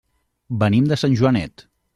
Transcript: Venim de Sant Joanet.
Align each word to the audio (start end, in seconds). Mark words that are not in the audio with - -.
Venim 0.63 0.89
de 0.93 0.99
Sant 1.03 1.15
Joanet. 1.21 1.67